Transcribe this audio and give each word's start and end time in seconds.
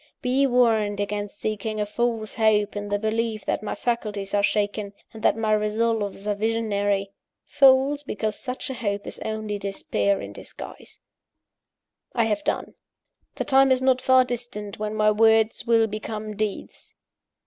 Be 0.23 0.47
warned 0.47 0.99
against 0.99 1.39
seeking 1.39 1.79
a 1.79 1.85
false 1.85 2.33
hope 2.33 2.75
in 2.75 2.89
the 2.89 2.97
belief 2.97 3.45
that 3.45 3.61
my 3.61 3.75
faculties 3.75 4.33
are 4.33 4.41
shaken, 4.41 4.93
and 5.13 5.21
that 5.21 5.37
my 5.37 5.53
resolves 5.53 6.25
are 6.27 6.33
visionary 6.33 7.11
false, 7.45 8.01
because 8.01 8.35
such 8.35 8.71
a 8.71 8.73
hope 8.73 9.05
is 9.05 9.19
only 9.19 9.59
despair 9.59 10.19
in 10.19 10.33
disguise. 10.33 10.97
"I 12.15 12.23
have 12.23 12.43
done. 12.43 12.73
The 13.35 13.45
time 13.45 13.71
is 13.71 13.79
not 13.83 14.01
far 14.01 14.23
distant 14.25 14.79
when 14.79 14.95
my 14.95 15.11
words 15.11 15.67
will 15.67 15.85
become 15.85 16.35
deeds. 16.35 16.95